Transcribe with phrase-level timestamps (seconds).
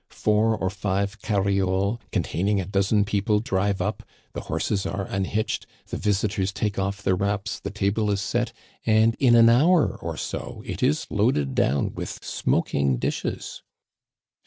[0.09, 4.01] Four or five carriolesy containing a dozen people, drive up;
[4.33, 8.51] the horses are unhitched, the visitors take off their wraps, the table is set,
[8.83, 13.61] and in an hour or so it is loaded down with smoking dishes."